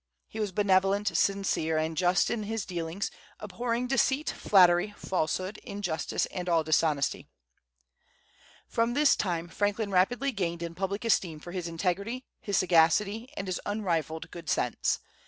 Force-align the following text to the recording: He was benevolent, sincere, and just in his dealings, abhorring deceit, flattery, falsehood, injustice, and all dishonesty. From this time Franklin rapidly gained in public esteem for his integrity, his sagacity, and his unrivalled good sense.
He 0.27 0.39
was 0.39 0.51
benevolent, 0.51 1.15
sincere, 1.15 1.77
and 1.77 1.95
just 1.95 2.31
in 2.31 2.41
his 2.41 2.65
dealings, 2.65 3.11
abhorring 3.39 3.85
deceit, 3.85 4.31
flattery, 4.31 4.95
falsehood, 4.97 5.59
injustice, 5.59 6.25
and 6.33 6.49
all 6.49 6.63
dishonesty. 6.63 7.27
From 8.67 8.95
this 8.95 9.15
time 9.15 9.47
Franklin 9.47 9.91
rapidly 9.91 10.31
gained 10.31 10.63
in 10.63 10.73
public 10.73 11.05
esteem 11.05 11.39
for 11.39 11.51
his 11.51 11.67
integrity, 11.67 12.25
his 12.39 12.57
sagacity, 12.57 13.31
and 13.37 13.45
his 13.45 13.61
unrivalled 13.63 14.31
good 14.31 14.49
sense. 14.49 14.97